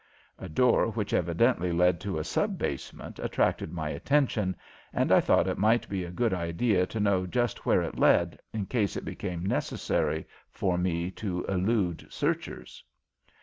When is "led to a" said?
1.71-2.23